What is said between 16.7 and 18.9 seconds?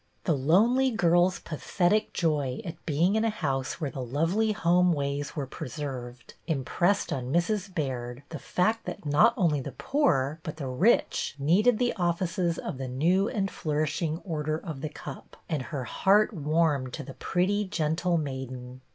to the jDretty, gentle maiden.